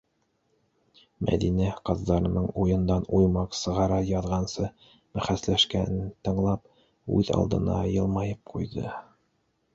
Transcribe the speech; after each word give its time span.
Мәҙинә, 1.27 1.67
ҡыҙҙарының 1.89 2.47
уйындан 2.63 3.05
уймаҡ 3.17 3.59
сығара 3.59 3.99
яҙғансы 4.09 4.71
бәхәсләшкәнен 5.19 6.09
тыңлап, 6.29 6.67
үҙ 7.21 7.33
алдына 7.39 7.79
йылмайып 7.95 8.45
ҡуйҙы. 8.57 8.99